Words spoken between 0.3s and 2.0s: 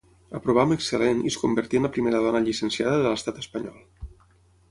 Aprovà amb excel·lent i es convertí en la